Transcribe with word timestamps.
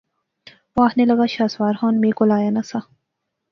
او 0.73 0.77
آخنے 0.85 1.03
لغا 1.09 1.25
شاہ 1.33 1.51
سوار 1.53 1.73
خان 1.79 1.93
میں 2.01 2.11
کول 2.17 2.31
آیا 2.37 2.49
نہ 2.55 2.61
سا 2.69 2.79